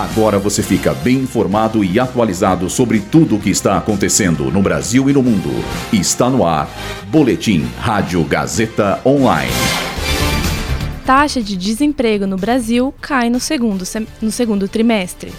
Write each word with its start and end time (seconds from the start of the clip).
Agora 0.00 0.38
você 0.38 0.62
fica 0.62 0.94
bem 0.94 1.18
informado 1.18 1.84
e 1.84 2.00
atualizado 2.00 2.70
sobre 2.70 3.00
tudo 3.00 3.36
o 3.36 3.38
que 3.38 3.50
está 3.50 3.76
acontecendo 3.76 4.50
no 4.50 4.62
Brasil 4.62 5.10
e 5.10 5.12
no 5.12 5.22
mundo. 5.22 5.50
Está 5.92 6.30
no 6.30 6.46
ar. 6.46 6.70
Boletim 7.08 7.68
Rádio 7.78 8.24
Gazeta 8.24 8.98
Online. 9.04 9.52
Taxa 11.04 11.42
de 11.42 11.54
desemprego 11.54 12.26
no 12.26 12.38
Brasil 12.38 12.94
cai 12.98 13.28
no 13.28 13.38
segundo, 13.38 13.84
no 14.22 14.30
segundo 14.30 14.66
trimestre. 14.66 15.34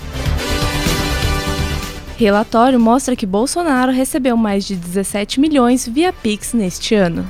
Relatório 2.15 2.79
mostra 2.79 3.15
que 3.15 3.25
Bolsonaro 3.25 3.91
recebeu 3.91 4.37
mais 4.37 4.63
de 4.63 4.75
17 4.75 5.39
milhões 5.39 5.87
via 5.87 6.13
Pix 6.13 6.53
neste 6.53 6.93
ano. 6.93 7.27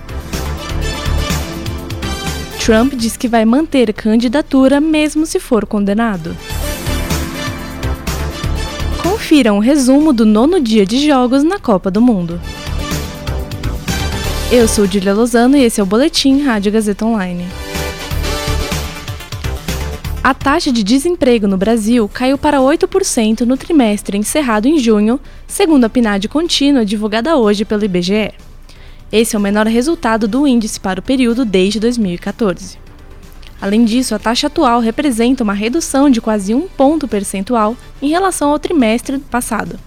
Trump 2.59 2.93
diz 2.93 3.15
que 3.15 3.29
vai 3.29 3.45
manter 3.45 3.93
candidatura 3.93 4.81
mesmo 4.81 5.25
se 5.25 5.39
for 5.39 5.65
condenado. 5.65 6.35
Confira 9.03 9.51
um 9.51 9.59
resumo 9.59 10.13
do 10.13 10.25
nono 10.25 10.59
dia 10.59 10.85
de 10.85 11.05
jogos 11.05 11.43
na 11.43 11.57
Copa 11.57 11.89
do 11.89 11.99
Mundo. 11.99 12.39
Eu 14.51 14.67
sou 14.67 14.85
Julia 14.85 15.13
Lozano 15.13 15.57
e 15.57 15.63
esse 15.63 15.79
é 15.79 15.83
o 15.83 15.87
Boletim 15.87 16.43
Rádio 16.43 16.71
Gazeta 16.71 17.05
Online. 17.05 17.45
A 20.23 20.35
taxa 20.35 20.71
de 20.71 20.83
desemprego 20.83 21.47
no 21.47 21.57
Brasil 21.57 22.07
caiu 22.07 22.37
para 22.37 22.59
8% 22.59 23.41
no 23.41 23.57
trimestre 23.57 24.17
encerrado 24.17 24.67
em 24.67 24.77
junho, 24.77 25.19
segundo 25.47 25.85
a 25.85 25.89
PNAD 25.89 26.27
contínua 26.27 26.85
divulgada 26.85 27.35
hoje 27.37 27.65
pelo 27.65 27.83
IBGE. 27.83 28.31
Esse 29.11 29.35
é 29.35 29.39
o 29.39 29.41
menor 29.41 29.65
resultado 29.65 30.27
do 30.27 30.47
índice 30.47 30.79
para 30.79 30.99
o 30.99 31.03
período 31.03 31.43
desde 31.43 31.79
2014. 31.79 32.90
Além 33.61 33.85
disso, 33.85 34.15
a 34.15 34.19
taxa 34.19 34.47
atual 34.47 34.79
representa 34.79 35.43
uma 35.43 35.53
redução 35.53 36.09
de 36.09 36.19
quase 36.19 36.55
um 36.55 36.67
ponto 36.67 37.07
percentual 37.07 37.77
em 38.01 38.09
relação 38.09 38.49
ao 38.49 38.57
trimestre 38.57 39.19
passado. 39.19 39.79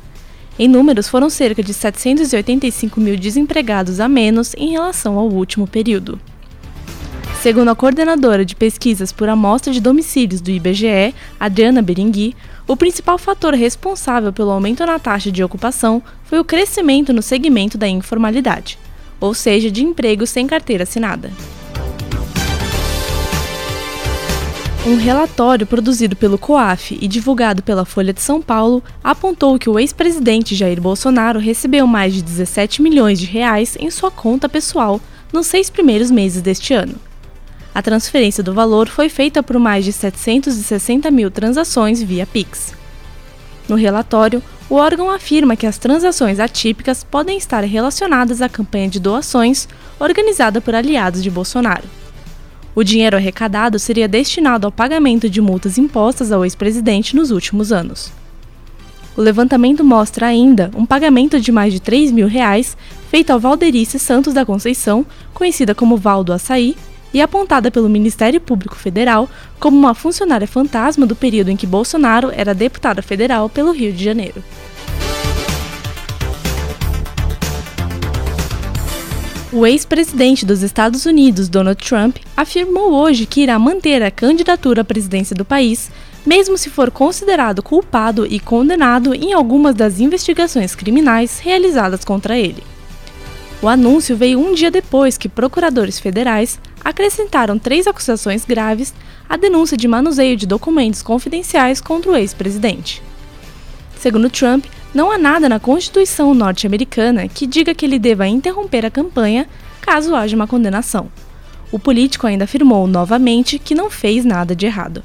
Em 0.56 0.68
números, 0.68 1.08
foram 1.08 1.28
cerca 1.28 1.60
de 1.60 1.74
785 1.74 3.00
mil 3.00 3.16
desempregados 3.16 3.98
a 3.98 4.08
menos 4.08 4.54
em 4.54 4.70
relação 4.70 5.18
ao 5.18 5.28
último 5.28 5.66
período. 5.66 6.20
Segundo 7.42 7.68
a 7.68 7.74
coordenadora 7.74 8.44
de 8.44 8.54
pesquisas 8.54 9.12
por 9.12 9.28
amostra 9.28 9.72
de 9.72 9.80
domicílios 9.80 10.40
do 10.40 10.50
IBGE, 10.50 11.12
Adriana 11.38 11.82
Berengui, 11.82 12.34
o 12.66 12.76
principal 12.76 13.18
fator 13.18 13.52
responsável 13.52 14.32
pelo 14.32 14.50
aumento 14.50 14.86
na 14.86 14.98
taxa 14.98 15.30
de 15.30 15.44
ocupação 15.44 16.00
foi 16.24 16.38
o 16.38 16.44
crescimento 16.44 17.12
no 17.12 17.20
segmento 17.20 17.76
da 17.76 17.88
informalidade, 17.88 18.78
ou 19.20 19.34
seja, 19.34 19.70
de 19.70 19.84
empregos 19.84 20.30
sem 20.30 20.46
carteira 20.46 20.84
assinada. 20.84 21.30
Um 24.86 24.96
relatório 24.96 25.66
produzido 25.66 26.14
pelo 26.14 26.36
COAF 26.36 26.98
e 27.00 27.08
divulgado 27.08 27.62
pela 27.62 27.86
Folha 27.86 28.12
de 28.12 28.20
São 28.20 28.42
Paulo 28.42 28.84
apontou 29.02 29.58
que 29.58 29.70
o 29.70 29.78
ex-presidente 29.78 30.54
Jair 30.54 30.78
Bolsonaro 30.78 31.40
recebeu 31.40 31.86
mais 31.86 32.12
de 32.12 32.20
17 32.20 32.82
milhões 32.82 33.18
de 33.18 33.24
reais 33.24 33.78
em 33.80 33.90
sua 33.90 34.10
conta 34.10 34.46
pessoal 34.46 35.00
nos 35.32 35.46
seis 35.46 35.70
primeiros 35.70 36.10
meses 36.10 36.42
deste 36.42 36.74
ano. 36.74 36.96
A 37.74 37.80
transferência 37.80 38.44
do 38.44 38.52
valor 38.52 38.86
foi 38.86 39.08
feita 39.08 39.42
por 39.42 39.58
mais 39.58 39.86
de 39.86 39.92
760 39.92 41.10
mil 41.10 41.30
transações 41.30 42.02
via 42.02 42.26
Pix. 42.26 42.74
No 43.66 43.76
relatório, 43.76 44.42
o 44.68 44.74
órgão 44.74 45.10
afirma 45.10 45.56
que 45.56 45.66
as 45.66 45.78
transações 45.78 46.38
atípicas 46.38 47.02
podem 47.02 47.38
estar 47.38 47.64
relacionadas 47.64 48.42
à 48.42 48.50
campanha 48.50 48.90
de 48.90 49.00
doações 49.00 49.66
organizada 49.98 50.60
por 50.60 50.74
aliados 50.74 51.22
de 51.22 51.30
Bolsonaro. 51.30 52.03
O 52.74 52.82
dinheiro 52.82 53.16
arrecadado 53.16 53.78
seria 53.78 54.08
destinado 54.08 54.66
ao 54.66 54.72
pagamento 54.72 55.30
de 55.30 55.40
multas 55.40 55.78
impostas 55.78 56.32
ao 56.32 56.44
ex-presidente 56.44 57.14
nos 57.14 57.30
últimos 57.30 57.70
anos. 57.70 58.12
O 59.16 59.20
levantamento 59.20 59.84
mostra 59.84 60.26
ainda 60.26 60.72
um 60.74 60.84
pagamento 60.84 61.38
de 61.38 61.52
mais 61.52 61.72
de 61.72 61.80
3 61.80 62.10
mil 62.10 62.26
reais 62.26 62.76
feito 63.10 63.30
ao 63.30 63.38
Valderice 63.38 63.98
Santos 63.98 64.34
da 64.34 64.44
Conceição, 64.44 65.06
conhecida 65.32 65.72
como 65.72 65.96
Valdo 65.96 66.32
Açaí, 66.32 66.76
e 67.12 67.20
apontada 67.20 67.70
pelo 67.70 67.88
Ministério 67.88 68.40
Público 68.40 68.74
Federal 68.74 69.30
como 69.60 69.78
uma 69.78 69.94
funcionária 69.94 70.48
fantasma 70.48 71.06
do 71.06 71.14
período 71.14 71.48
em 71.48 71.56
que 71.56 71.64
Bolsonaro 71.64 72.32
era 72.34 72.52
deputada 72.52 73.00
federal 73.02 73.48
pelo 73.48 73.70
Rio 73.70 73.92
de 73.92 74.02
Janeiro. 74.02 74.42
O 79.54 79.64
ex-presidente 79.64 80.44
dos 80.44 80.64
Estados 80.64 81.06
Unidos, 81.06 81.48
Donald 81.48 81.80
Trump, 81.80 82.16
afirmou 82.36 82.92
hoje 82.92 83.24
que 83.24 83.40
irá 83.40 83.56
manter 83.56 84.02
a 84.02 84.10
candidatura 84.10 84.80
à 84.80 84.84
presidência 84.84 85.36
do 85.36 85.44
país, 85.44 85.92
mesmo 86.26 86.58
se 86.58 86.68
for 86.68 86.90
considerado 86.90 87.62
culpado 87.62 88.26
e 88.26 88.40
condenado 88.40 89.14
em 89.14 89.32
algumas 89.32 89.76
das 89.76 90.00
investigações 90.00 90.74
criminais 90.74 91.38
realizadas 91.38 92.04
contra 92.04 92.36
ele. 92.36 92.64
O 93.62 93.68
anúncio 93.68 94.16
veio 94.16 94.40
um 94.40 94.54
dia 94.54 94.72
depois 94.72 95.16
que 95.16 95.28
procuradores 95.28 96.00
federais 96.00 96.58
acrescentaram 96.84 97.56
três 97.56 97.86
acusações 97.86 98.44
graves 98.44 98.92
à 99.28 99.36
denúncia 99.36 99.76
de 99.76 99.86
manuseio 99.86 100.36
de 100.36 100.48
documentos 100.48 101.00
confidenciais 101.00 101.80
contra 101.80 102.10
o 102.10 102.16
ex-presidente. 102.16 103.00
Segundo 104.00 104.28
Trump, 104.28 104.64
não 104.94 105.10
há 105.10 105.18
nada 105.18 105.48
na 105.48 105.58
Constituição 105.58 106.32
norte-americana 106.32 107.26
que 107.26 107.48
diga 107.48 107.74
que 107.74 107.84
ele 107.84 107.98
deva 107.98 108.28
interromper 108.28 108.86
a 108.86 108.90
campanha 108.90 109.48
caso 109.80 110.14
haja 110.14 110.36
uma 110.36 110.46
condenação. 110.46 111.10
O 111.72 111.78
político 111.80 112.28
ainda 112.28 112.44
afirmou 112.44 112.86
novamente 112.86 113.58
que 113.58 113.74
não 113.74 113.90
fez 113.90 114.24
nada 114.24 114.54
de 114.54 114.66
errado. 114.66 115.02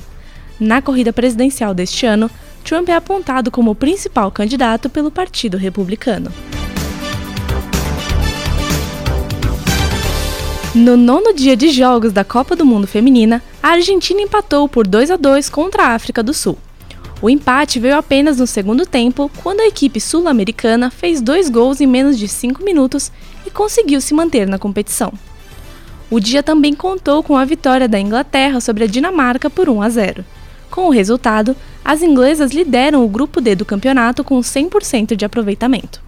Na 0.60 0.80
corrida 0.80 1.12
presidencial 1.12 1.74
deste 1.74 2.06
ano, 2.06 2.30
Trump 2.64 2.88
é 2.88 2.96
apontado 2.96 3.50
como 3.50 3.72
o 3.72 3.76
principal 3.76 4.30
candidato 4.30 4.90
pelo 4.90 5.10
Partido 5.10 5.58
Republicano. 5.58 6.32
No 10.76 10.96
nono 10.96 11.34
dia 11.34 11.58
de 11.58 11.70
jogos 11.70 12.14
da 12.14 12.24
Copa 12.24 12.56
do 12.56 12.64
Mundo 12.64 12.86
Feminina, 12.86 13.42
a 13.64 13.70
Argentina 13.70 14.22
empatou 14.22 14.70
por 14.70 14.86
2 14.86 15.10
a 15.10 15.16
2 15.16 15.50
contra 15.50 15.86
a 15.86 15.96
África 15.96 16.22
do 16.22 16.32
Sul. 16.32 16.60
O 17.22 17.30
empate 17.30 17.80
veio 17.80 17.98
apenas 17.98 18.38
no 18.38 18.48
segundo 18.48 18.86
tempo, 18.86 19.30
quando 19.44 19.60
a 19.60 19.68
equipe 19.68 20.00
sul-americana 20.00 20.90
fez 20.90 21.20
dois 21.22 21.50
gols 21.50 21.82
em 21.82 21.86
menos 21.86 22.18
de 22.18 22.30
cinco 22.30 22.64
minutos 22.64 23.12
e 23.46 23.50
conseguiu 23.50 24.00
se 24.00 24.14
manter 24.14 24.48
na 24.48 24.58
competição. 24.58 25.12
O 26.10 26.20
dia 26.20 26.42
também 26.42 26.74
contou 26.74 27.22
com 27.22 27.36
a 27.36 27.44
vitória 27.44 27.90
da 27.90 28.00
Inglaterra 28.00 28.62
sobre 28.62 28.86
a 28.86 28.88
Dinamarca 28.88 29.50
por 29.50 29.70
1 29.70 29.82
a 29.82 29.90
0. 29.90 30.26
Com 30.72 30.88
o 30.88 30.92
resultado, 30.92 31.56
as 31.84 32.02
inglesas 32.02 32.52
lideram 32.52 33.04
o 33.04 33.10
grupo 33.10 33.42
D 33.42 33.54
do 33.54 33.66
campeonato 33.66 34.24
com 34.24 34.40
100% 34.40 35.16
de 35.16 35.26
aproveitamento. 35.26 36.02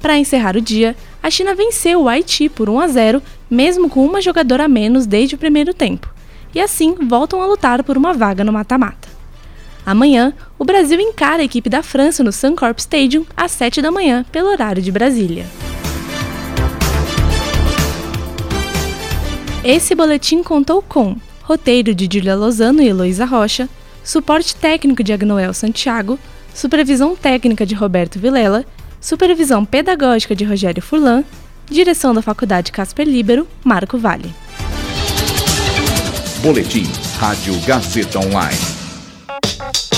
Para 0.00 0.18
encerrar 0.18 0.56
o 0.56 0.60
dia, 0.60 0.94
a 1.22 1.30
China 1.30 1.54
venceu 1.54 2.02
o 2.02 2.08
Haiti 2.08 2.50
por 2.50 2.68
1 2.68 2.80
a 2.80 2.88
0, 2.88 3.22
mesmo 3.50 3.88
com 3.88 4.04
uma 4.04 4.20
jogadora 4.20 4.66
a 4.66 4.68
menos 4.68 5.06
desde 5.06 5.36
o 5.36 5.38
primeiro 5.38 5.72
tempo, 5.72 6.12
e 6.54 6.60
assim 6.60 6.94
voltam 7.08 7.40
a 7.40 7.46
lutar 7.46 7.82
por 7.82 7.96
uma 7.96 8.12
vaga 8.12 8.44
no 8.44 8.52
mata-mata. 8.52 9.03
Amanhã, 9.86 10.32
o 10.58 10.64
Brasil 10.64 10.98
encara 10.98 11.42
a 11.42 11.44
equipe 11.44 11.68
da 11.68 11.82
França 11.82 12.24
no 12.24 12.32
Suncorp 12.32 12.78
Stadium 12.78 13.24
às 13.36 13.52
7 13.52 13.82
da 13.82 13.90
manhã, 13.90 14.24
pelo 14.32 14.48
horário 14.48 14.82
de 14.82 14.90
Brasília. 14.90 15.46
Esse 19.62 19.94
boletim 19.94 20.42
contou 20.42 20.82
com 20.82 21.16
roteiro 21.42 21.94
de 21.94 22.08
Julia 22.10 22.34
Lozano 22.34 22.82
e 22.82 22.88
Heloísa 22.88 23.24
Rocha, 23.24 23.68
suporte 24.02 24.54
técnico 24.56 25.02
de 25.02 25.12
Agnoel 25.12 25.52
Santiago, 25.54 26.18
supervisão 26.54 27.16
técnica 27.16 27.66
de 27.66 27.74
Roberto 27.74 28.18
Vilela, 28.18 28.64
supervisão 29.00 29.64
pedagógica 29.64 30.34
de 30.34 30.44
Rogério 30.44 30.82
Furlan, 30.82 31.24
direção 31.68 32.14
da 32.14 32.22
Faculdade 32.22 32.72
Casper 32.72 33.06
Libero, 33.06 33.46
Marco 33.64 33.98
Vale. 33.98 34.34
Boletim 36.42 36.86
Rádio 37.18 37.58
Gazeta 37.66 38.18
Online. 38.18 38.73